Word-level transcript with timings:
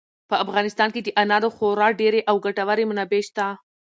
په 0.29 0.35
افغانستان 0.43 0.89
کې 0.93 1.01
د 1.03 1.09
انارو 1.21 1.49
خورا 1.55 1.87
ډېرې 2.01 2.21
او 2.29 2.35
ګټورې 2.45 2.83
منابع 2.89 3.21
شته. 3.27 3.45